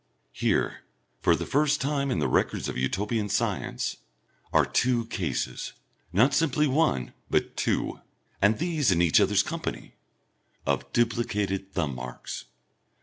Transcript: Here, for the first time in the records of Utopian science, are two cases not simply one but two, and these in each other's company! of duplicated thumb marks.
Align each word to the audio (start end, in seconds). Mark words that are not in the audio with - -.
Here, 0.33 0.79
for 1.21 1.35
the 1.35 1.45
first 1.45 1.79
time 1.79 2.09
in 2.09 2.17
the 2.17 2.27
records 2.27 2.67
of 2.67 2.75
Utopian 2.75 3.29
science, 3.29 3.97
are 4.51 4.65
two 4.65 5.05
cases 5.05 5.73
not 6.11 6.33
simply 6.33 6.65
one 6.65 7.13
but 7.29 7.55
two, 7.55 8.01
and 8.41 8.57
these 8.57 8.91
in 8.91 8.99
each 8.99 9.21
other's 9.21 9.43
company! 9.43 9.93
of 10.65 10.91
duplicated 10.91 11.73
thumb 11.73 11.93
marks. 11.93 12.45